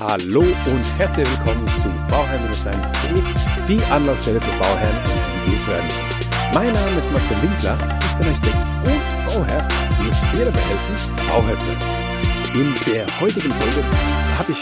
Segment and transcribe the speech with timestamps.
[0.00, 2.80] Hallo und herzlich willkommen zu Bauherrn-Dein,
[3.66, 5.88] die Anlaufstelle für Bauherren und werden.
[6.54, 11.16] Mein Name ist Marcel Winkler, ich bin Architekt und Bauherr und möchte dir dabei helfen,
[11.28, 12.58] Bauherr zu.
[12.58, 13.84] In der heutigen Folge
[14.38, 14.58] habe ich,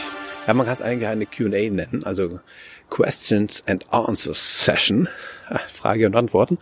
[0.46, 2.40] ja man kann es eigentlich eine Q&A nennen, also
[2.88, 5.06] Questions and Answers Session,
[5.68, 6.56] Frage und Antworten.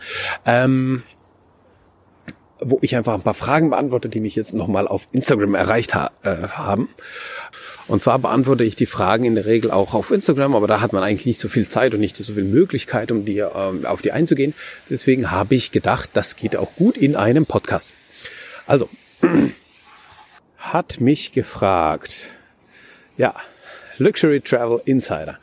[0.45, 1.01] Ähm,
[2.67, 6.11] wo ich einfach ein paar Fragen beantworte, die mich jetzt nochmal auf Instagram erreicht ha
[6.23, 6.89] äh, haben.
[7.87, 10.91] Und zwar beantworte ich die Fragen in der Regel auch auf Instagram, aber da hat
[10.91, 14.01] man eigentlich nicht so viel Zeit und nicht so viel Möglichkeit, um die, ähm, auf
[14.01, 14.55] die einzugehen.
[14.89, 17.93] Deswegen habe ich gedacht, das geht auch gut in einem Podcast.
[18.65, 18.89] Also,
[20.57, 22.21] hat mich gefragt,
[23.17, 23.35] ja,
[23.99, 25.37] Luxury Travel Insider.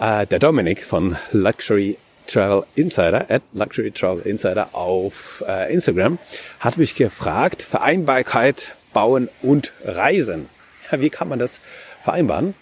[0.00, 6.18] Äh, der Dominik von Luxury Travel Insider, at Luxury Travel Insider auf äh, Instagram,
[6.60, 10.48] hat mich gefragt, Vereinbarkeit, Bauen und Reisen.
[10.90, 11.60] Ja, wie kann man das
[12.02, 12.54] vereinbaren?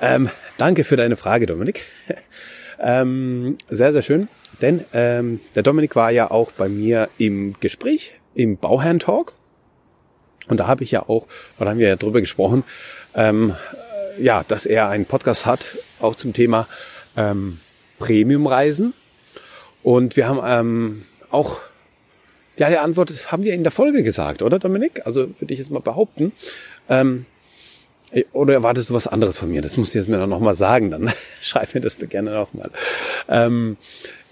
[0.00, 1.82] Ähm, danke für deine Frage, Dominik.
[2.78, 4.28] ähm, sehr, sehr schön.
[4.60, 9.32] Denn ähm, der Dominik war ja auch bei mir im Gespräch, im Bauherrn-Talk.
[10.48, 11.26] Und da habe ich ja auch,
[11.58, 12.64] oder haben wir ja drüber gesprochen,
[13.14, 13.54] ähm,
[14.18, 16.68] ja, dass er einen Podcast hat, auch zum Thema
[17.16, 17.60] ähm,
[17.98, 18.92] Premium-Reisen.
[19.84, 21.60] Und wir haben ähm, auch,
[22.56, 25.02] ja, die Antwort haben wir in der Folge gesagt, oder Dominik?
[25.04, 26.32] Also würde ich jetzt mal behaupten.
[26.88, 27.26] Ähm,
[28.32, 29.60] oder erwartest du was anderes von mir?
[29.60, 31.12] Das musst du jetzt mir noch mal sagen, dann
[31.42, 32.70] schreib mir das gerne noch mal.
[33.28, 33.76] Ähm,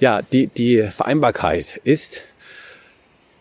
[0.00, 2.24] ja, die, die Vereinbarkeit ist,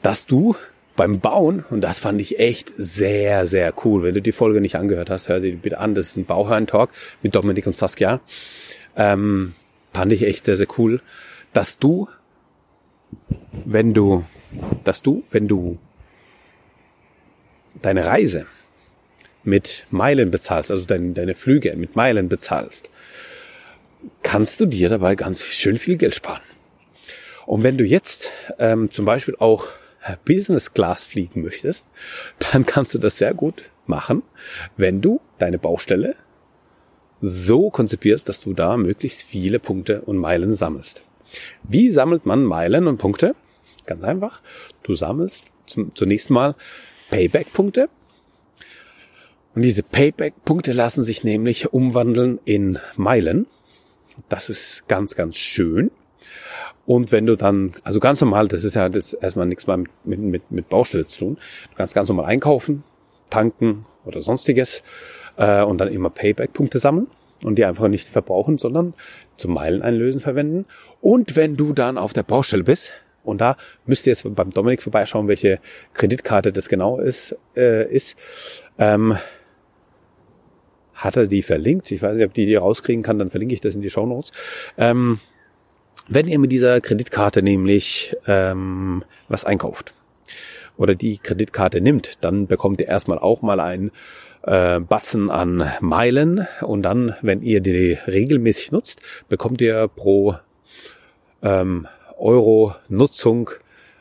[0.02, 0.56] dass du
[0.98, 4.04] beim Bauen, und das fand ich echt sehr, sehr cool.
[4.04, 5.96] Wenn du die Folge nicht angehört hast, hör dir bitte an.
[5.96, 6.90] Das ist ein Bauherrn-Talk
[7.22, 8.20] mit Dominik und Saskia.
[8.98, 9.54] Ähm,
[9.94, 11.02] fand ich echt sehr, sehr cool,
[11.54, 12.08] dass du,
[13.66, 14.24] wenn du,
[14.84, 15.78] dass du, wenn du
[17.82, 18.46] deine Reise
[19.44, 22.90] mit Meilen bezahlst, also deine, deine Flüge mit Meilen bezahlst,
[24.24, 26.42] kannst du dir dabei ganz schön viel Geld sparen.
[27.46, 29.68] Und wenn du jetzt ähm, zum Beispiel auch
[30.26, 31.86] Business Class fliegen möchtest,
[32.52, 34.24] dann kannst du das sehr gut machen,
[34.78, 36.16] wenn du deine Baustelle
[37.22, 41.04] so konzipierst, dass du da möglichst viele Punkte und Meilen sammelst.
[41.64, 43.36] Wie sammelt man Meilen und Punkte?
[43.86, 44.42] Ganz einfach.
[44.84, 46.56] Du sammelst zum, zunächst mal
[47.10, 47.90] Payback-Punkte.
[49.54, 53.48] Und diese Payback-Punkte lassen sich nämlich umwandeln in Meilen.
[54.30, 55.92] Das ist ganz, ganz schön.
[56.86, 60.20] Und wenn du dann, also ganz normal, das ist ja das erstmal nichts mehr mit,
[60.20, 61.38] mit, mit Baustelle zu tun.
[61.70, 62.84] Du kannst ganz normal einkaufen,
[63.30, 64.84] tanken oder sonstiges
[65.38, 67.08] äh, und dann immer Payback-Punkte sammeln
[67.44, 68.94] und die einfach nicht verbrauchen, sondern
[69.42, 70.66] zum Meileneinlösen verwenden.
[71.02, 72.92] Und wenn du dann auf der Baustelle bist,
[73.24, 75.60] und da müsst ihr jetzt beim Dominik vorbeischauen, welche
[75.94, 78.16] Kreditkarte das genau ist, äh, ist
[78.80, 79.18] ähm,
[80.94, 81.92] hat er die verlinkt.
[81.92, 84.06] Ich weiß nicht, ob die die rauskriegen kann, dann verlinke ich das in die Show
[84.06, 84.32] Notes.
[84.78, 85.20] Ähm,
[86.08, 89.94] wenn ihr mit dieser Kreditkarte nämlich ähm, was einkauft
[90.78, 93.92] oder die Kreditkarte nimmt, dann bekommt ihr erstmal auch mal ein
[94.44, 100.36] äh, Batzen an Meilen und dann, wenn ihr die regelmäßig nutzt, bekommt ihr pro
[101.42, 101.88] ähm,
[102.18, 103.52] Euro Nutzung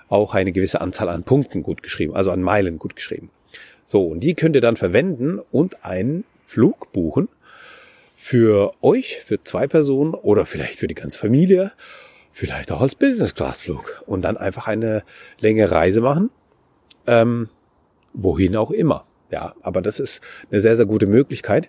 [0.09, 3.31] auch eine gewisse Anzahl an Punkten gut geschrieben, also an Meilen gut geschrieben.
[3.85, 7.29] So, und die könnt ihr dann verwenden und einen Flug buchen
[8.17, 11.73] für euch, für zwei Personen oder vielleicht für die ganze Familie,
[12.33, 15.03] vielleicht auch als Business-Class-Flug und dann einfach eine
[15.39, 16.31] längere Reise machen,
[17.07, 17.49] ähm,
[18.13, 19.07] wohin auch immer.
[19.31, 20.21] Ja, aber das ist
[20.51, 21.69] eine sehr, sehr gute Möglichkeit.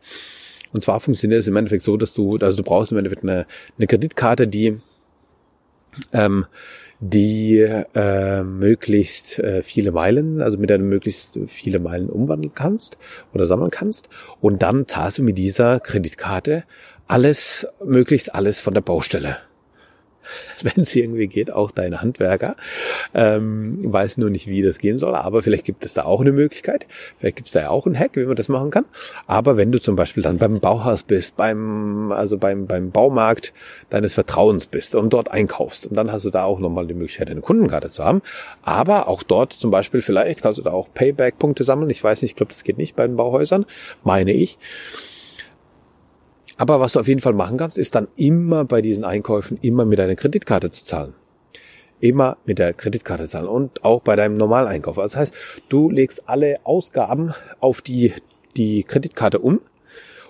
[0.74, 3.46] Und zwar funktioniert es im Endeffekt so, dass du, also du brauchst im Endeffekt eine,
[3.78, 4.80] eine Kreditkarte, die
[6.14, 6.46] ähm,
[7.02, 12.98] die äh, möglichst äh, viele Meilen, also mit der du möglichst viele Meilen umwandeln kannst
[13.34, 14.08] oder sammeln kannst.
[14.40, 16.64] Und dann zahlst du mit dieser Kreditkarte
[17.08, 19.38] alles, möglichst alles von der Baustelle.
[20.62, 22.56] wenn es irgendwie geht, auch deine Handwerker.
[23.14, 26.32] Ähm, weiß nur nicht, wie das gehen soll, aber vielleicht gibt es da auch eine
[26.32, 26.88] Möglichkeit.
[27.20, 28.86] Vielleicht gibt es da ja auch einen Hack, wie man das machen kann.
[29.28, 33.54] Aber wenn du zum Beispiel dann beim Bauhaus bist, beim, also beim, beim Baumarkt
[33.90, 37.30] deines Vertrauens bist und dort einkaufst, und dann hast du da auch nochmal die Möglichkeit,
[37.30, 38.22] eine Kundenkarte zu haben.
[38.62, 41.90] Aber auch dort zum Beispiel vielleicht kannst du da auch Payback-Punkte sammeln.
[41.90, 43.66] Ich weiß nicht, ich glaube, das geht nicht bei den Bauhäusern,
[44.04, 44.58] meine ich.
[46.62, 49.84] Aber was du auf jeden Fall machen kannst, ist dann immer bei diesen Einkäufen immer
[49.84, 51.16] mit deiner Kreditkarte zu zahlen.
[52.00, 54.98] Immer mit der Kreditkarte zahlen und auch bei deinem Normaleinkauf.
[54.98, 55.34] Das heißt,
[55.70, 58.14] du legst alle Ausgaben auf die,
[58.58, 59.60] die Kreditkarte um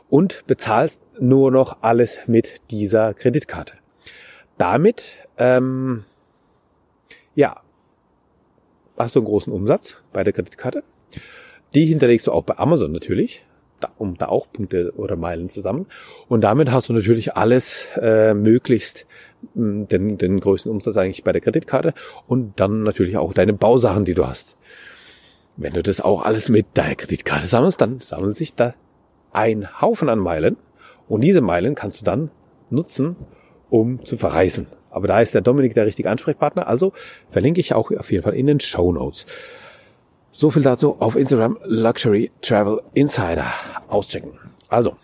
[0.10, 3.74] und bezahlst nur noch alles mit dieser Kreditkarte.
[4.57, 6.06] Damit, ähm,
[7.36, 7.60] ja,
[8.98, 10.86] hast du einen großen Umsatz bei der Kreditkarte.
[11.74, 13.44] Die hinterlegst du auch bei Amazon natürlich
[13.98, 15.88] um da auch Punkte oder Meilen zusammen.
[16.28, 19.06] Und damit hast du natürlich alles äh, möglichst
[19.54, 21.94] mh, den, den größten Umsatz eigentlich bei der Kreditkarte
[22.28, 24.57] und dann natürlich auch deine Bausachen, die du hast.
[25.57, 28.74] Wenn du das auch alles mit deiner Kreditkarte sammelst, dann sammeln sich da
[29.33, 30.57] ein Haufen an Meilen
[31.07, 32.31] und diese Meilen kannst du dann
[32.69, 33.16] nutzen,
[33.69, 34.68] um zu verreisen.
[34.89, 36.94] Aber da ist der Dominik der richtige Ansprechpartner, also
[37.30, 39.25] verlinke ich auch auf jeden Fall in den Show Notes.
[40.31, 43.45] So viel dazu auf Instagram Luxury Travel Insider
[43.89, 44.39] auschecken.
[44.69, 44.95] Also,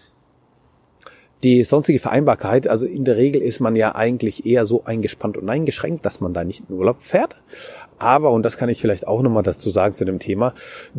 [1.44, 5.48] die sonstige Vereinbarkeit, also in der Regel ist man ja eigentlich eher so eingespannt und
[5.50, 7.36] eingeschränkt, dass man da nicht in Urlaub fährt.
[8.00, 10.54] Aber, und das kann ich vielleicht auch nochmal dazu sagen zu dem Thema,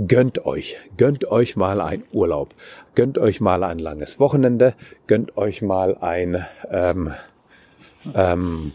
[0.06, 2.54] gönnt euch, gönnt euch mal ein Urlaub,
[2.94, 4.74] gönnt euch mal ein langes Wochenende,
[5.06, 7.12] gönnt euch mal ein, ähm,
[8.14, 8.72] ähm,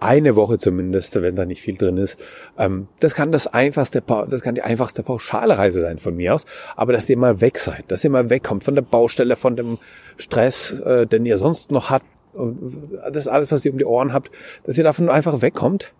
[0.00, 2.18] eine Woche zumindest, wenn da nicht viel drin ist.
[2.56, 6.46] Ähm, das kann das einfachste, das kann die einfachste pauschale Reise sein von mir aus,
[6.76, 9.78] aber dass ihr mal weg seid, dass ihr mal wegkommt von der Baustelle, von dem
[10.16, 12.06] Stress, äh, den ihr sonst noch habt,
[13.12, 14.30] das alles, was ihr um die Ohren habt,
[14.64, 15.92] dass ihr davon einfach wegkommt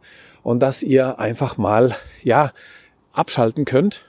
[0.43, 2.53] und dass ihr einfach mal, ja,
[3.13, 4.05] abschalten könnt.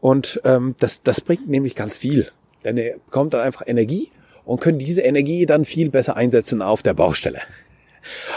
[0.00, 2.28] Und ähm, das, das bringt nämlich ganz viel.
[2.64, 4.10] Denn ihr bekommt dann einfach Energie
[4.44, 7.40] und könnt diese Energie dann viel besser einsetzen auf der Baustelle.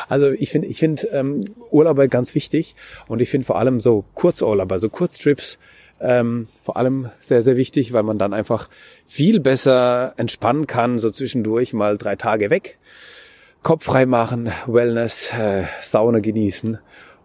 [0.10, 2.76] Also ich finde ich finde ähm, Urlaube ganz wichtig
[3.08, 5.58] und ich finde vor allem so Kurzurlaube, so Kurztrips
[6.00, 8.70] ähm, vor allem sehr, sehr wichtig, weil man dann einfach
[9.08, 12.78] viel besser entspannen kann, so zwischendurch mal drei Tage weg,
[13.62, 16.78] Kopf frei machen, Wellness, äh, Sauna genießen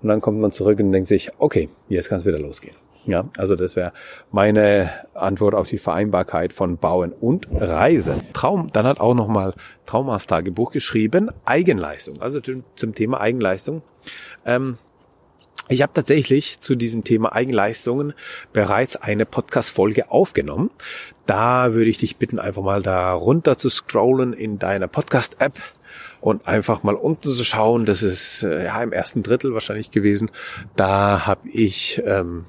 [0.03, 2.77] und dann kommt man zurück und denkt sich, okay, jetzt kann es wieder losgehen.
[3.07, 3.93] Ja, also das wäre
[4.31, 8.23] meine Antwort auf die Vereinbarkeit von Bauen und Reisen.
[8.35, 9.55] Traum, dann hat auch nochmal
[9.87, 12.21] Traumas Tagebuch geschrieben, Eigenleistung.
[12.21, 12.41] Also
[12.75, 13.83] zum Thema Eigenleistung.
[14.45, 14.77] Ähm,
[15.71, 18.15] ich habe tatsächlich zu diesem Thema Eigenleistungen
[18.55, 20.71] bereits eine Podcast-Folge aufgenommen.
[21.27, 25.53] Da würde ich dich bitten, einfach mal da runter zu scrollen in deiner Podcast-App
[26.23, 27.85] und einfach mal unten zu schauen.
[27.85, 30.31] Das ist äh, ja im ersten Drittel wahrscheinlich gewesen.
[30.75, 32.47] Da habe ich ähm,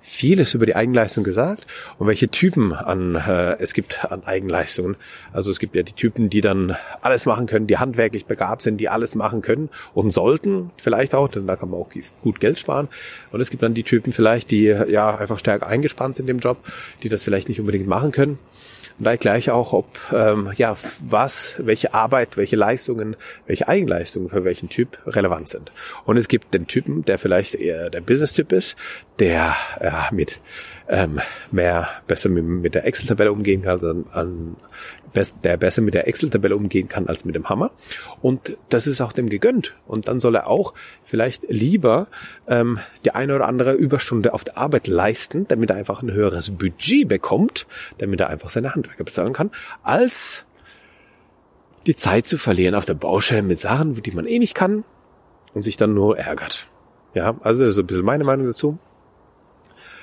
[0.00, 1.66] vieles über die Eigenleistung gesagt
[1.98, 4.96] und welche Typen an äh, es gibt an Eigenleistungen.
[5.32, 8.78] Also es gibt ja die Typen, die dann alles machen können, die handwerklich begabt sind,
[8.78, 11.90] die alles machen können und sollten vielleicht auch, denn da kann man auch
[12.22, 12.88] gut Geld sparen.
[13.30, 16.58] Und es gibt dann die Typen vielleicht, die ja einfach stärker eingespannt sind im Job,
[17.02, 18.38] die das vielleicht nicht unbedingt machen können
[19.00, 23.16] und da gleich auch, ob ähm, ja was, welche Arbeit, welche Leistungen,
[23.46, 25.72] welche Eigenleistungen für welchen Typ relevant sind.
[26.04, 28.76] Und es gibt den Typen, der vielleicht eher der Business-Typ ist,
[29.18, 30.38] der ja, mit
[30.90, 31.20] ähm,
[31.52, 34.56] mehr besser mit, mit der Excel-Tabelle umgehen kann, also an,
[35.44, 37.70] der besser mit der Excel-Tabelle umgehen kann als mit dem Hammer.
[38.20, 39.76] Und das ist auch dem gegönnt.
[39.86, 42.08] Und dann soll er auch vielleicht lieber
[42.48, 46.50] ähm, die eine oder andere Überstunde auf der Arbeit leisten, damit er einfach ein höheres
[46.50, 47.66] Budget bekommt,
[47.98, 49.52] damit er einfach seine Handwerker bezahlen kann,
[49.84, 50.44] als
[51.86, 54.84] die Zeit zu verlieren auf der Baustelle mit Sachen, die man eh nicht kann
[55.54, 56.66] und sich dann nur ärgert.
[57.14, 58.78] Ja, also das ist so ein bisschen meine Meinung dazu.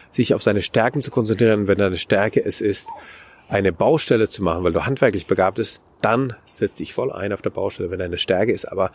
[0.09, 2.89] Sich auf seine Stärken zu konzentrieren, wenn deine Stärke es ist,
[3.49, 7.41] eine Baustelle zu machen, weil du handwerklich begabt bist, dann setz dich voll ein auf
[7.41, 8.65] der Baustelle, wenn deine Stärke ist.
[8.65, 8.91] Aber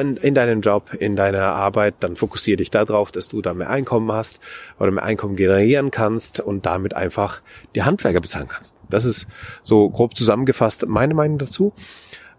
[0.00, 3.68] in, in deinem Job, in deiner Arbeit, dann fokussiere dich darauf, dass du da mehr
[3.68, 4.40] Einkommen hast
[4.78, 7.42] oder mehr Einkommen generieren kannst und damit einfach
[7.74, 8.76] die Handwerker bezahlen kannst.
[8.88, 9.26] Das ist
[9.62, 11.74] so grob zusammengefasst meine Meinung dazu.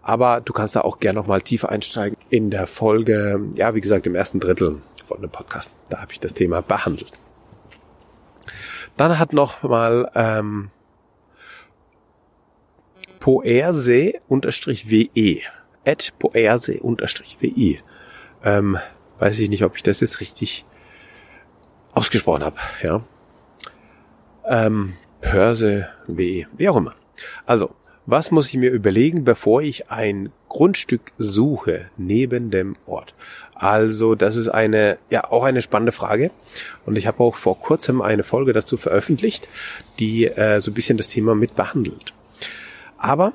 [0.02, 4.06] Aber du kannst da auch gerne nochmal tiefer einsteigen in der Folge, ja, wie gesagt,
[4.06, 5.76] im ersten Drittel von dem Podcast.
[5.88, 7.12] Da habe ich das Thema behandelt.
[8.96, 10.70] Dann hat noch mal ähm,
[13.20, 14.20] poerse-we.
[15.84, 17.78] At poerse-we.
[18.44, 18.78] Ähm,
[19.18, 20.64] weiß ich nicht, ob ich das jetzt richtig
[21.92, 23.02] ausgesprochen habe, ja.
[24.44, 26.94] Ähm, Pörse, W, wie auch immer.
[27.46, 27.74] Also,
[28.06, 33.14] was muss ich mir überlegen, bevor ich ein Grundstück suche neben dem Ort?
[33.54, 36.30] Also, das ist eine, ja, auch eine spannende Frage.
[36.84, 39.48] Und ich habe auch vor kurzem eine Folge dazu veröffentlicht,
[39.98, 42.14] die äh, so ein bisschen das Thema mit behandelt.
[42.96, 43.32] Aber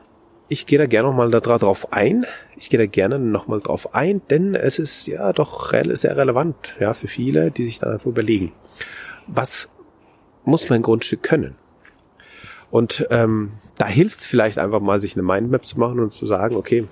[0.48, 2.26] ich gehe da gerne nochmal darauf ein.
[2.56, 6.94] Ich gehe da gerne nochmal drauf ein, denn es ist ja doch sehr relevant ja,
[6.94, 8.52] für viele, die sich dann einfach überlegen,
[9.28, 9.70] was
[10.44, 11.56] muss mein Grundstück können?
[12.70, 16.28] Und ähm, da hilft es vielleicht einfach mal, sich eine Mindmap zu machen und zu
[16.28, 16.88] sagen, okay,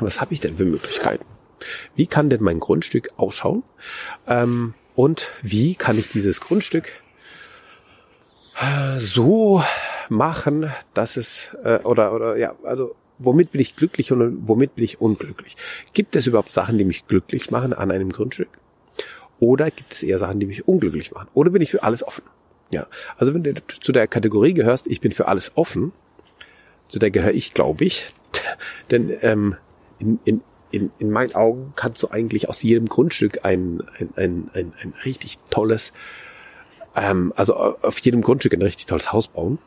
[0.00, 1.24] was habe ich denn für Möglichkeiten?
[1.96, 3.62] Wie kann denn mein Grundstück ausschauen?
[4.26, 6.90] Ähm, und wie kann ich dieses Grundstück
[8.60, 9.62] äh, so
[10.10, 14.84] machen, dass es äh, oder oder ja, also womit bin ich glücklich und womit bin
[14.84, 15.56] ich unglücklich?
[15.94, 18.50] Gibt es überhaupt Sachen, die mich glücklich machen an einem Grundstück?
[19.40, 21.28] Oder gibt es eher Sachen, die mich unglücklich machen?
[21.32, 22.24] Oder bin ich für alles offen?
[22.72, 25.92] Ja, also wenn du zu der Kategorie gehörst, ich bin für alles offen,
[26.88, 28.12] zu der gehöre ich, glaube ich,
[28.90, 29.56] denn ähm,
[29.98, 34.50] in, in, in, in meinen Augen kannst du eigentlich aus jedem Grundstück ein, ein, ein,
[34.52, 35.92] ein, ein richtig tolles,
[36.94, 39.58] ähm, also auf jedem Grundstück ein richtig tolles Haus bauen,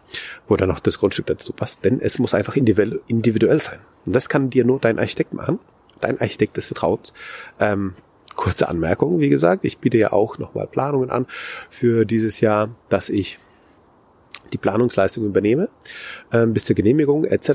[0.48, 3.80] wo dann noch das Grundstück dazu passt, denn es muss einfach individuell sein.
[4.06, 5.60] Und das kann dir nur dein Architekt machen,
[6.02, 7.14] dein Architekt des Vertrauens.
[7.60, 7.96] Ähm,
[8.42, 11.28] kurze Anmerkung, wie gesagt, ich biete ja auch nochmal Planungen an
[11.70, 13.38] für dieses Jahr, dass ich
[14.52, 15.70] die Planungsleistung übernehme,
[16.32, 17.50] äh, bis zur Genehmigung etc.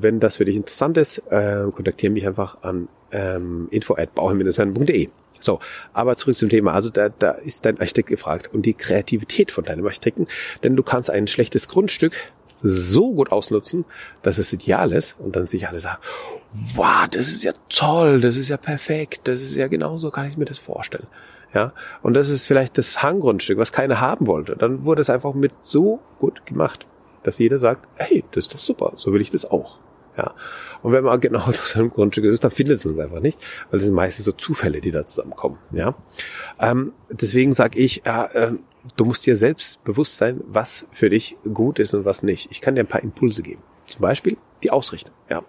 [0.00, 5.10] Wenn das für dich interessant ist, äh, kontaktiere mich einfach an ähm, info@bauherrn-werden.de.
[5.38, 5.60] So,
[5.92, 6.72] aber zurück zum Thema.
[6.72, 10.26] Also da, da ist dein Architekt gefragt und die Kreativität von deinem Architekten,
[10.64, 12.14] denn du kannst ein schlechtes Grundstück
[12.62, 13.84] so gut ausnutzen,
[14.22, 15.98] dass es ideal ist und dann sich alle sagen,
[16.74, 20.36] wow, das ist ja toll, das ist ja perfekt, das ist ja genauso kann ich
[20.36, 21.06] mir das vorstellen.
[21.54, 24.56] Ja, und das ist vielleicht das Hanggrundstück, was keiner haben wollte.
[24.56, 26.86] Dann wurde es einfach mit so gut gemacht,
[27.24, 29.78] dass jeder sagt, hey, das ist doch super, so will ich das auch.
[30.16, 30.34] Ja.
[30.82, 33.44] Und wenn man genau auf so einem Grundstück ist, dann findet man es einfach nicht,
[33.70, 35.58] weil es sind meistens so Zufälle, die da zusammenkommen.
[35.72, 35.94] Ja.
[36.58, 38.52] Ähm, deswegen sage ich, ja, äh,
[38.96, 42.50] du musst dir selbst bewusst sein, was für dich gut ist und was nicht.
[42.50, 43.62] Ich kann dir ein paar Impulse geben.
[43.86, 45.14] Zum Beispiel die Ausrichtung.
[45.28, 45.42] Ja.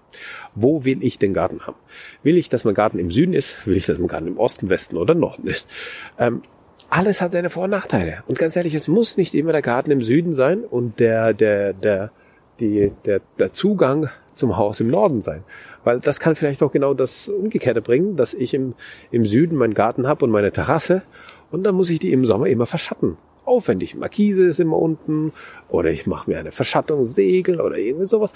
[0.56, 1.78] Wo will ich den Garten haben?
[2.24, 3.66] Will ich, dass mein Garten im Süden ist?
[3.66, 5.70] Will ich, dass mein Garten im Osten, Westen oder Norden ist?
[6.18, 6.42] Ähm,
[6.90, 8.24] alles hat seine Vor- und Nachteile.
[8.28, 11.74] Und ganz ehrlich, es muss nicht immer der Garten im Süden sein und der, der,
[11.74, 12.12] der,
[12.60, 15.44] die, der, der Zugang zum Haus im Norden sein.
[15.84, 18.74] Weil das kann vielleicht auch genau das Umgekehrte bringen, dass ich im,
[19.12, 21.04] im Süden meinen Garten habe und meine Terrasse
[21.54, 23.16] und dann muss ich die im Sommer immer verschatten.
[23.46, 23.94] Aufwendig.
[23.94, 25.34] Markise ist immer unten
[25.70, 28.34] oder ich mache mir eine Verschattung, Segel oder irgendwie sowas.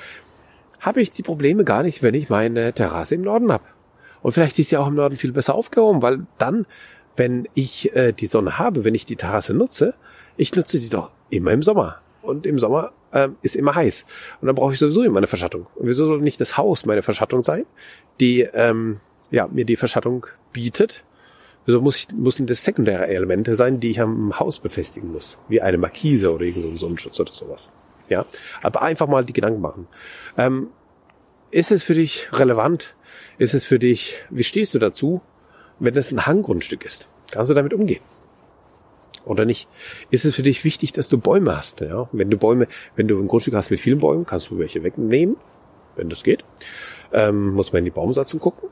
[0.80, 3.64] Habe ich die Probleme gar nicht, wenn ich meine Terrasse im Norden habe.
[4.22, 6.68] Und vielleicht ist sie auch im Norden viel besser aufgehoben, weil dann,
[7.16, 9.96] wenn ich äh, die Sonne habe, wenn ich die Terrasse nutze,
[10.36, 12.02] ich nutze die doch immer im Sommer.
[12.22, 14.06] Und im Sommer äh, ist immer heiß.
[14.42, 15.66] Und dann brauche ich sowieso immer eine Verschattung.
[15.74, 17.66] Und wieso soll nicht das Haus meine Verschattung sein,
[18.20, 19.00] die ähm,
[19.32, 21.04] ja, mir die Verschattung bietet?
[21.68, 25.38] Wieso muss ich, müssen das sekundäre Elemente sein, die ich am Haus befestigen muss?
[25.50, 27.74] Wie eine Markise oder irgendein Sonnenschutz oder sowas.
[28.08, 28.26] Ja,
[28.62, 29.88] aber einfach mal die Gedanken machen.
[30.38, 30.70] Ähm,
[31.52, 32.96] ist es für dich relevant?
[33.38, 35.20] Ist es für dich, wie stehst du dazu,
[35.78, 37.10] wenn es ein Hanggrundstück ist?
[37.32, 38.02] Kannst du damit umgehen?
[39.26, 39.68] Oder nicht?
[40.10, 41.82] Ist es für dich wichtig, dass du Bäume hast?
[41.82, 42.08] Ja?
[42.14, 45.36] Wenn du Bäume, wenn du ein Grundstück hast mit vielen Bäumen, kannst du welche wegnehmen,
[45.98, 46.46] wenn das geht.
[47.12, 48.70] Ähm, muss man in die Baumsatzung gucken.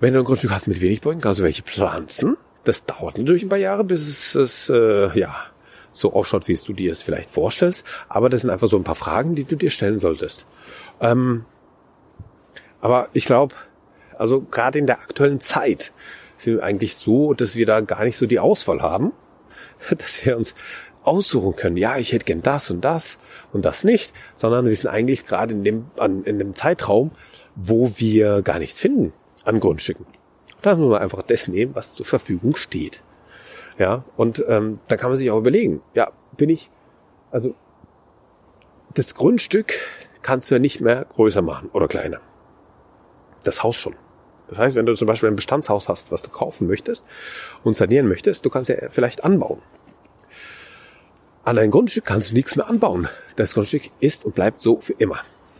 [0.00, 2.36] Wenn du ein Grundstück hast mit wenig Bäumen, kannst du welche pflanzen.
[2.64, 5.36] Das dauert natürlich ein paar Jahre, bis es, es äh, ja,
[5.92, 7.86] so ausschaut, wie es du dir es vielleicht vorstellst.
[8.08, 10.46] Aber das sind einfach so ein paar Fragen, die du dir stellen solltest.
[11.00, 11.44] Ähm,
[12.80, 13.54] aber ich glaube,
[14.18, 15.92] also gerade in der aktuellen Zeit
[16.36, 19.12] sind wir eigentlich so, dass wir da gar nicht so die Auswahl haben,
[19.90, 20.54] dass wir uns
[21.04, 23.18] aussuchen können, ja, ich hätte gern das und das
[23.52, 25.86] und das nicht, sondern wir sind eigentlich gerade in dem,
[26.24, 27.10] in dem Zeitraum,
[27.54, 29.12] wo wir gar nichts finden
[29.44, 30.06] an Grundstücken.
[30.62, 33.02] Da müssen wir einfach das nehmen, was zur Verfügung steht.
[33.78, 36.70] Ja, und ähm, da kann man sich auch überlegen, ja, bin ich,
[37.30, 37.54] also
[38.94, 39.74] das Grundstück
[40.22, 42.20] kannst du ja nicht mehr größer machen oder kleiner.
[43.42, 43.96] Das Haus schon.
[44.48, 47.04] Das heißt, wenn du zum Beispiel ein Bestandshaus hast, was du kaufen möchtest
[47.62, 49.60] und sanieren möchtest, du kannst ja vielleicht anbauen.
[51.44, 53.08] An ein Grundstück kannst du nichts mehr anbauen.
[53.36, 55.18] Das Grundstück ist und bleibt so für immer.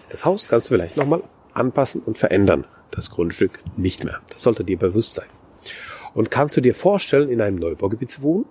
[0.08, 1.22] Das Haus kannst du vielleicht nochmal
[1.52, 2.66] anpassen und verändern.
[2.94, 4.20] Das Grundstück nicht mehr.
[4.30, 5.26] Das sollte dir bewusst sein.
[6.14, 8.44] Und kannst du dir vorstellen, in einem Neubaugebiet zu wohnen,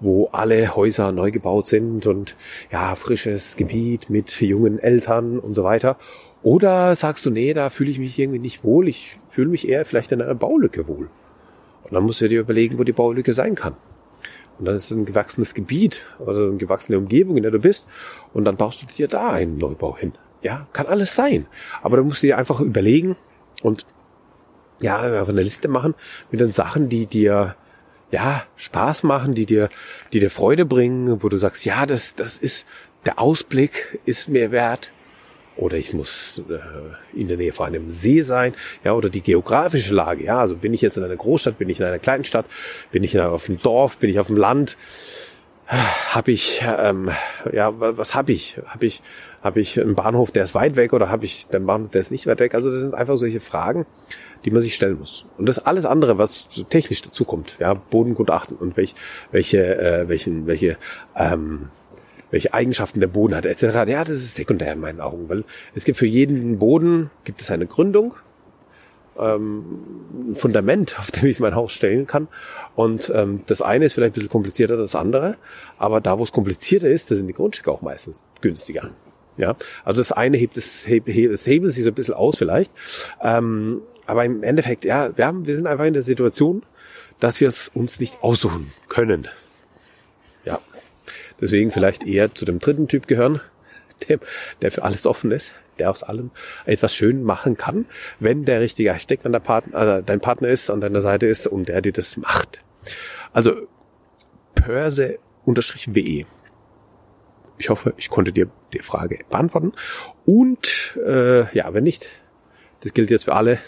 [0.00, 2.34] wo alle Häuser neu gebaut sind und
[2.70, 5.98] ja, frisches Gebiet mit jungen Eltern und so weiter?
[6.42, 9.84] Oder sagst du, nee, da fühle ich mich irgendwie nicht wohl, ich fühle mich eher
[9.84, 11.10] vielleicht in einer Baulücke wohl.
[11.84, 13.76] Und dann musst du dir überlegen, wo die Baulücke sein kann.
[14.58, 17.86] Und dann ist es ein gewachsenes Gebiet oder eine gewachsene Umgebung, in der du bist.
[18.32, 20.12] Und dann baust du dir da einen Neubau hin.
[20.40, 21.46] Ja, kann alles sein.
[21.82, 23.16] Aber du musst dir einfach überlegen
[23.62, 23.86] und
[24.80, 25.94] ja, einfach eine Liste machen
[26.30, 27.56] mit den Sachen, die dir
[28.10, 29.70] ja Spaß machen, die dir,
[30.12, 32.66] die dir Freude bringen, wo du sagst, ja, das, das ist
[33.06, 34.92] der Ausblick ist mir wert.
[35.56, 38.54] Oder ich muss äh, in der Nähe von einem See sein,
[38.84, 41.78] ja, oder die geografische Lage, ja, also bin ich jetzt in einer Großstadt, bin ich
[41.78, 42.46] in einer kleinen Stadt,
[42.90, 44.78] bin ich auf dem Dorf, bin ich auf dem Land,
[45.66, 47.10] habe ich, ähm,
[47.50, 48.60] ja, was habe ich?
[48.66, 49.02] Habe ich,
[49.42, 52.10] habe ich einen Bahnhof, der ist weit weg, oder habe ich den Bahnhof, der ist
[52.10, 52.54] nicht weit weg?
[52.54, 53.86] Also das sind einfach solche Fragen,
[54.44, 55.24] die man sich stellen muss.
[55.38, 58.94] Und das alles andere, was technisch dazukommt, ja, Bodengutachten und welch,
[59.30, 60.76] welche, äh, welchen, welche,
[61.16, 61.70] ähm,
[62.30, 63.62] welche Eigenschaften der Boden hat, etc.
[63.88, 67.50] Ja, das ist sekundär in meinen Augen, weil es gibt für jeden Boden gibt es
[67.50, 68.14] eine Gründung,
[69.18, 69.64] ähm,
[70.30, 72.28] ein Fundament, auf dem ich mein Haus stellen kann.
[72.74, 75.36] Und ähm, das eine ist vielleicht ein bisschen komplizierter als das andere,
[75.78, 78.90] aber da, wo es komplizierter ist, da sind die Grundstücke auch meistens günstiger.
[79.38, 82.70] Ja, also das eine hebt das, heb, das hebelt sich so ein bisschen aus vielleicht.
[83.22, 86.62] Ähm, aber im Endeffekt, ja, wir haben, wir sind einfach in der Situation,
[87.18, 89.28] dass wir es uns nicht aussuchen können.
[90.44, 90.60] Ja.
[91.40, 93.40] Deswegen vielleicht eher zu dem dritten Typ gehören,
[94.08, 94.20] dem,
[94.60, 96.30] der für alles offen ist, der aus allem
[96.64, 97.86] etwas schön machen kann,
[98.20, 101.46] wenn der richtige Architekt an der Partner, äh, dein Partner ist, an deiner Seite ist
[101.46, 102.64] und der dir das macht.
[103.32, 103.68] Also
[104.54, 106.26] Pörse-WE.
[107.58, 109.72] Ich hoffe, ich konnte dir die Frage beantworten.
[110.24, 112.08] Und äh, ja, wenn nicht,
[112.80, 113.58] das gilt jetzt für alle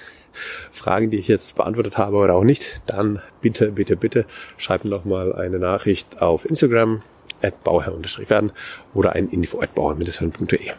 [0.70, 4.26] Fragen, die ich jetzt beantwortet habe oder auch nicht, dann bitte, bitte, bitte
[4.56, 7.02] schreib mir noch mal eine Nachricht auf Instagram
[7.50, 8.52] bauherr-werden
[8.94, 10.72] oder ein info at bauherr-werden.de.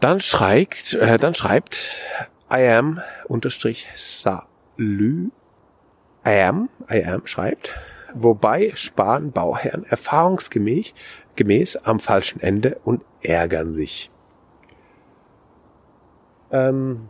[0.00, 1.76] Dann schreibt, äh, dann schreibt
[2.52, 5.30] I am unterstrich salü
[6.26, 7.74] I am, I am schreibt,
[8.14, 10.92] wobei sparen Bauherren erfahrungsgemäß
[11.36, 14.10] gemäß am falschen Ende und ärgern sich.
[16.50, 17.08] Ähm,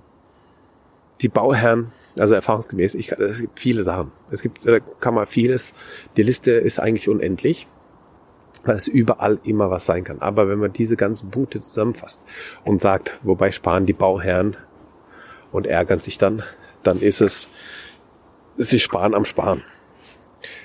[1.21, 4.13] die Bauherren, also erfahrungsgemäß, ich, es gibt viele Sachen.
[4.31, 5.75] Es gibt, da kann man vieles.
[6.17, 7.69] Die Liste ist eigentlich unendlich,
[8.65, 10.21] weil es überall immer was sein kann.
[10.21, 12.21] Aber wenn man diese ganzen Punkte zusammenfasst
[12.65, 14.57] und sagt, wobei sparen die Bauherren
[15.53, 16.43] und ärgern sich dann,
[16.83, 17.49] dann ist es,
[18.57, 19.63] sie sparen am Sparen.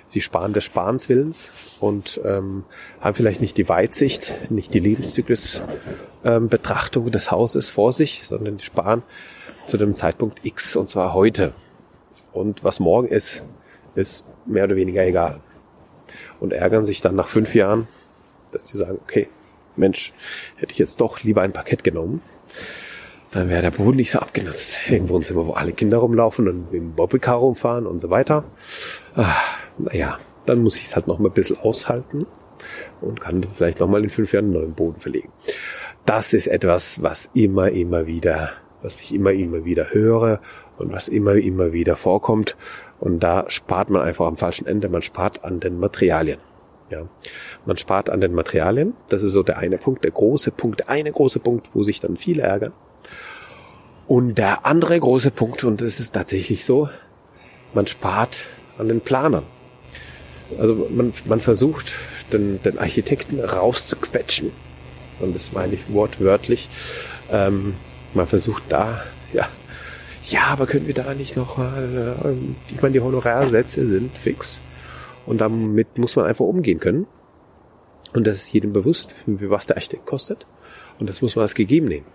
[0.06, 1.50] Sie sparen des Sparens Willens
[1.80, 2.64] und ähm,
[3.02, 8.64] haben vielleicht nicht die Weitsicht, nicht die Lebenszyklus-Betrachtung ähm, des Hauses vor sich, sondern die
[8.64, 9.04] sparen
[9.66, 11.54] zu dem Zeitpunkt X und zwar heute.
[12.34, 13.44] Und was morgen ist,
[13.96, 15.40] ist mehr oder weniger egal.
[16.40, 17.88] Und ärgern sich dann nach fünf Jahren,
[18.52, 19.28] dass die sagen, okay,
[19.76, 20.14] Mensch,
[20.58, 22.22] hätte ich jetzt doch lieber ein Parkett genommen,
[23.32, 24.78] dann wäre der Boden nicht so abgenutzt.
[24.90, 28.46] Irgendwo ein Zimmer, wo alle Kinder rumlaufen und mit dem Bobbycar rumfahren und so weiter.
[29.16, 29.36] Ah,
[29.78, 32.28] naja, dann muss ich es halt noch mal ein bisschen aushalten
[33.02, 35.32] und kann vielleicht noch mal in fünf Jahren einen neuen Boden verlegen.
[36.06, 38.52] Das ist etwas, was immer, immer wieder
[38.86, 40.40] was ich immer, immer wieder höre
[40.78, 42.56] und was immer, immer wieder vorkommt.
[43.00, 44.88] Und da spart man einfach am falschen Ende.
[44.88, 46.40] Man spart an den Materialien.
[46.92, 47.08] Ja,
[47.66, 48.94] man spart an den Materialien.
[49.10, 52.00] Das ist so der eine Punkt, der große Punkt, der eine große Punkt, wo sich
[52.00, 52.74] dann viele ärgern.
[54.08, 56.88] Und der andere große Punkt, und das ist tatsächlich so,
[57.74, 58.46] man spart
[58.78, 59.44] an den Planern.
[60.60, 61.96] Also man, man versucht,
[62.32, 64.52] den, den Architekten rauszuquetschen.
[65.20, 66.70] Und das meine ich wortwörtlich.
[67.32, 67.74] Ähm,
[68.16, 69.48] man versucht da, ja,
[70.30, 74.60] ja, aber können wir da nicht noch mal, äh, ich meine, die Honorarsätze sind fix
[75.26, 77.08] und damit muss man einfach umgehen können.
[78.14, 80.46] Und das ist jedem bewusst, was der Architekt kostet.
[81.00, 82.06] Und das muss man als gegeben nehmen.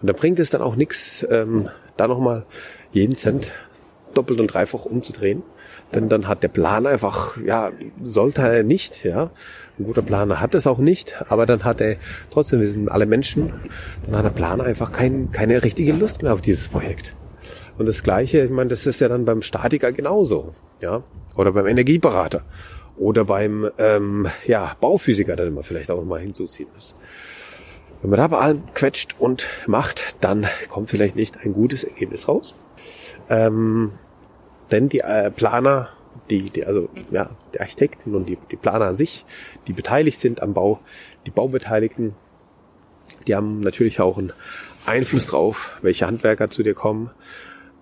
[0.00, 2.46] Und da bringt es dann auch nichts, ähm, da nochmal
[2.92, 3.52] jeden Cent
[4.14, 5.42] doppelt und dreifach umzudrehen.
[5.94, 7.70] Denn dann hat der Plan einfach, ja,
[8.02, 9.30] sollte er nicht, ja.
[9.78, 11.96] Ein guter Planer hat es auch nicht, aber dann hat er,
[12.30, 13.52] trotzdem, wir sind alle Menschen,
[14.04, 17.14] dann hat der Planer einfach kein, keine richtige Lust mehr auf dieses Projekt.
[17.78, 21.02] Und das Gleiche, ich meine, das ist ja dann beim Statiker genauso, ja.
[21.36, 22.42] Oder beim Energieberater.
[22.96, 26.96] Oder beim, ähm, ja, Bauphysiker, den man vielleicht auch mal hinzuziehen muss.
[28.00, 32.28] Wenn man da bei allem quetscht und macht, dann kommt vielleicht nicht ein gutes Ergebnis
[32.28, 32.54] raus.
[33.28, 33.92] Ähm,
[34.70, 35.88] denn die äh, Planer,
[36.30, 39.24] die, die, also ja, die Architekten und die, die Planer an sich,
[39.66, 40.80] die beteiligt sind am Bau,
[41.26, 42.14] die Baubeteiligten,
[43.26, 44.32] die haben natürlich auch einen
[44.86, 47.10] Einfluss drauf, welche Handwerker zu dir kommen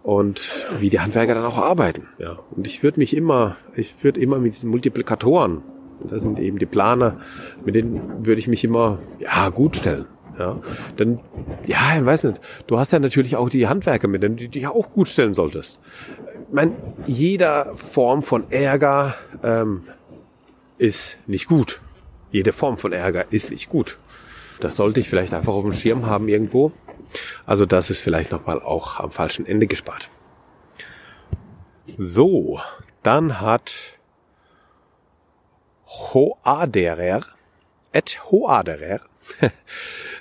[0.02, 2.08] und wie die Handwerker dann auch arbeiten.
[2.18, 2.38] Ja.
[2.50, 5.62] Und ich würde mich immer, ich würde immer mit diesen Multiplikatoren,
[6.02, 7.18] das sind eben die Planer,
[7.64, 10.06] mit denen würde ich mich immer ja gut stellen.
[10.38, 10.60] Ja,
[10.98, 11.20] denn,
[11.64, 14.66] ja, ich weiß nicht, du hast ja natürlich auch die Handwerker mit denen du dich
[14.66, 15.78] auch gut stellen solltest.
[16.48, 16.76] Ich meine,
[17.06, 19.84] jeder Form von Ärger ähm,
[20.78, 21.80] ist nicht gut.
[22.30, 23.98] Jede Form von Ärger ist nicht gut.
[24.60, 26.72] Das sollte ich vielleicht einfach auf dem Schirm haben irgendwo.
[27.46, 30.10] Also das ist vielleicht nochmal auch am falschen Ende gespart.
[31.96, 32.60] So,
[33.02, 33.74] dann hat
[35.86, 37.22] Hoaderer,
[37.92, 39.00] et Hoaderer,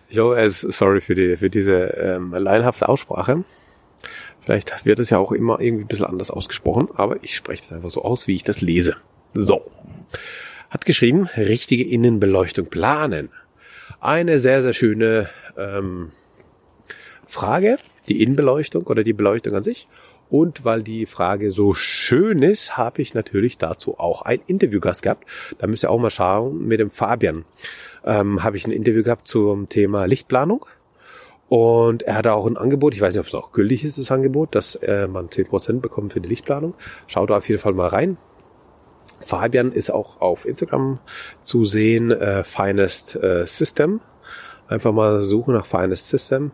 [0.09, 3.43] ich hoffe, sorry für, die, für diese ähm, laienhafte Aussprache.
[4.43, 7.73] Vielleicht wird es ja auch immer irgendwie ein bisschen anders ausgesprochen, aber ich spreche das
[7.73, 8.95] einfach so aus, wie ich das lese.
[9.34, 9.71] So.
[10.69, 13.29] Hat geschrieben, richtige Innenbeleuchtung planen.
[14.01, 16.12] Eine sehr, sehr schöne ähm,
[17.25, 17.77] Frage,
[18.10, 19.88] die Innenbeleuchtung oder die Beleuchtung an sich.
[20.29, 25.25] Und weil die Frage so schön ist, habe ich natürlich dazu auch ein Interviewgast gehabt.
[25.60, 27.45] Da müsst ihr auch mal schauen mit dem Fabian.
[28.03, 30.65] Ähm, habe ich ein Interview gehabt zum Thema Lichtplanung.
[31.54, 34.10] Und er hatte auch ein Angebot, ich weiß nicht, ob es noch gültig ist, das
[34.10, 36.74] Angebot, dass äh, man 10% bekommt für die Lichtplanung.
[37.06, 38.18] Schaut da auf jeden Fall mal rein.
[39.20, 40.98] Fabian ist auch auf Instagram
[41.44, 44.02] zu sehen, äh, Finest äh, System.
[44.68, 46.54] Einfach mal suchen nach Finest System.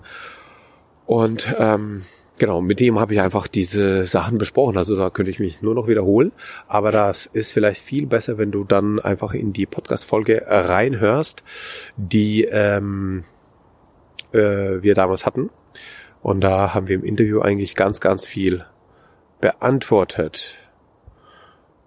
[1.05, 2.03] Und ähm,
[2.37, 4.77] genau, mit dem habe ich einfach diese Sachen besprochen.
[4.77, 6.33] Also da könnte ich mich nur noch wiederholen.
[6.67, 11.41] Aber das ist vielleicht viel besser, wenn du dann einfach in die Podcast-Folge reinhörst,
[11.95, 13.23] die ähm,
[14.33, 15.49] äh, wir damals hatten.
[16.21, 18.65] Und da haben wir im Interview eigentlich ganz, ganz viel
[19.39, 20.55] beantwortet.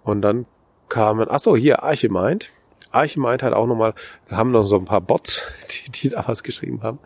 [0.03, 0.45] Und dann
[0.89, 2.51] kamen, ach so, hier, Archimind.
[2.91, 3.93] Archimind hat auch nochmal,
[4.27, 6.99] wir haben noch so ein paar Bots, die, die da was geschrieben haben.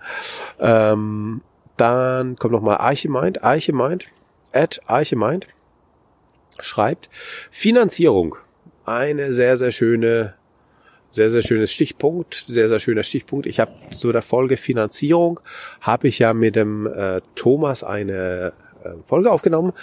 [0.60, 1.42] Ähm,
[1.78, 4.06] dann kommt nochmal Archimind, Archimind,
[4.52, 5.48] at Archimind,
[6.60, 7.10] schreibt,
[7.52, 8.36] Finanzierung.
[8.86, 10.34] Eine sehr, sehr schöne,
[11.10, 13.46] sehr, sehr schönes Stichpunkt, sehr, sehr schöner Stichpunkt.
[13.46, 15.40] Ich habe zu der Folge Finanzierung,
[15.82, 19.74] habe ich ja mit dem äh, Thomas eine äh, Folge aufgenommen.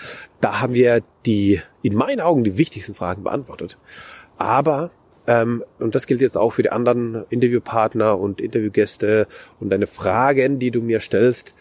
[0.41, 3.79] Da haben wir die, in meinen Augen, die wichtigsten Fragen beantwortet.
[4.37, 4.91] Aber
[5.27, 9.27] ähm, und das gilt jetzt auch für die anderen Interviewpartner und Interviewgäste
[9.61, 11.55] und deine Fragen, die du mir stellst.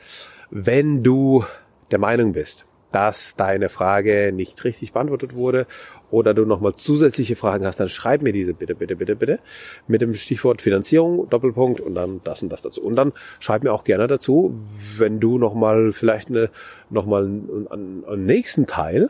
[0.49, 1.45] Wenn du
[1.91, 5.65] der Meinung bist, dass deine Frage nicht richtig beantwortet wurde
[6.13, 9.39] oder du nochmal zusätzliche Fragen hast, dann schreib mir diese bitte, bitte, bitte, bitte
[9.88, 12.82] mit dem Stichwort Finanzierung, Doppelpunkt und dann das und das dazu.
[12.84, 14.56] Und dann schreib mir auch gerne dazu,
[14.97, 16.52] wenn du nochmal vielleicht eine,
[16.91, 17.67] nochmal einen,
[18.06, 19.10] einen nächsten Teil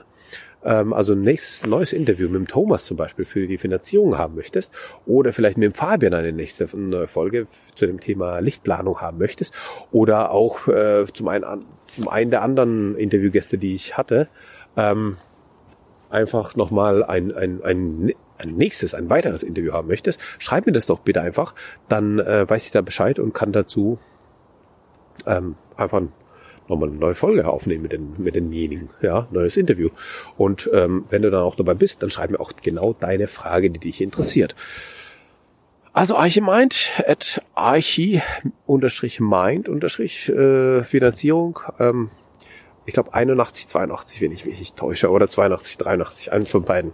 [0.63, 4.35] ähm, also ein nächstes neues Interview mit dem Thomas zum Beispiel für die Finanzierung haben
[4.35, 4.73] möchtest
[5.05, 9.53] oder vielleicht mit dem Fabian eine nächste neue Folge zu dem Thema Lichtplanung haben möchtest
[9.91, 14.29] oder auch äh, zum einen zum einen der anderen Interviewgäste, die ich hatte,
[14.77, 15.17] ähm,
[16.13, 20.85] einfach nochmal ein, ein, ein, ein nächstes, ein weiteres Interview haben möchtest, schreib mir das
[20.85, 21.55] doch bitte einfach,
[21.89, 23.99] dann äh, weiß ich da Bescheid und kann dazu
[25.25, 26.01] ähm, einfach
[26.67, 29.89] nochmal eine neue Folge aufnehmen mit, den, mit denjenigen, ja, neues Interview.
[30.37, 33.69] Und ähm, wenn du dann auch dabei bist, dann schreib mir auch genau deine Frage,
[33.69, 34.55] die dich interessiert.
[35.91, 38.21] Also Archi meint, at Archi
[38.65, 41.59] unterstrich meint unterstrich äh, Finanzierung.
[41.79, 42.09] Ähm,
[42.85, 46.91] ich glaube 81, 82, wenn ich mich nicht täusche, oder 82, 83, eins von beiden.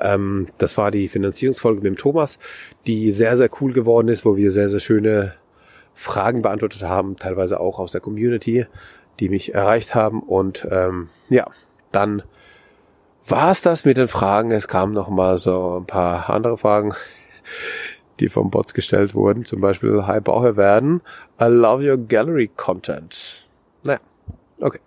[0.00, 2.38] Ähm, das war die Finanzierungsfolge mit dem Thomas,
[2.86, 5.34] die sehr, sehr cool geworden ist, wo wir sehr, sehr schöne
[5.94, 8.66] Fragen beantwortet haben, teilweise auch aus der Community,
[9.20, 10.22] die mich erreicht haben.
[10.22, 11.46] Und ähm, ja,
[11.92, 12.22] dann
[13.26, 14.50] war es das mit den Fragen.
[14.50, 16.94] Es kamen noch mal so ein paar andere Fragen,
[18.20, 19.44] die vom Bots gestellt wurden.
[19.44, 21.02] Zum Beispiel, Hi Bauherr werden,
[21.40, 23.48] I love your gallery content.
[23.84, 24.00] Naja,
[24.60, 24.80] okay.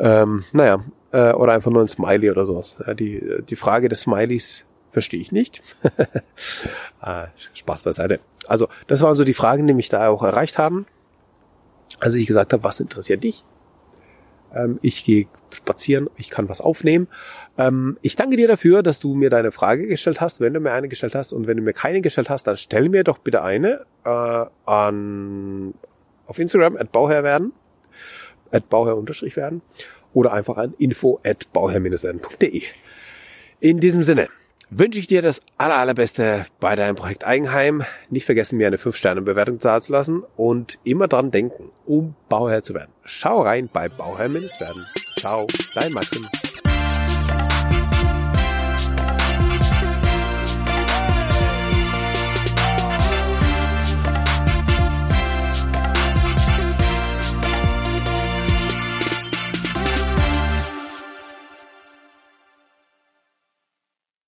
[0.00, 0.82] Ähm, naja,
[1.12, 2.76] äh, oder einfach nur ein Smiley oder sowas.
[2.84, 5.62] Ja, die, die Frage des Smileys verstehe ich nicht.
[7.00, 8.20] ah, Spaß beiseite.
[8.46, 10.86] Also, das waren so die Fragen, die mich da auch erreicht haben.
[12.00, 13.44] Also ich gesagt habe, was interessiert dich?
[14.54, 17.08] Ähm, ich gehe spazieren, ich kann was aufnehmen.
[17.58, 20.40] Ähm, ich danke dir dafür, dass du mir deine Frage gestellt hast.
[20.40, 22.88] Wenn du mir eine gestellt hast und wenn du mir keine gestellt hast, dann stell
[22.88, 25.74] mir doch bitte eine äh, an
[26.26, 27.52] auf Instagram at Bauherr werden,
[28.52, 29.62] at Bauherr unterstrich werden
[30.12, 32.62] oder einfach an info at bauherr-n.de.
[33.60, 34.28] In diesem Sinne
[34.70, 37.84] wünsche ich dir das aller, allerbeste bei deinem Projekt Eigenheim.
[38.08, 42.92] Nicht vergessen, mir eine 5-Sterne-Bewertung dazulassen und immer dran denken, um Bauherr zu werden.
[43.04, 44.86] Schau rein bei Bauherr-werden.
[45.18, 46.26] Ciao, dein Maxim.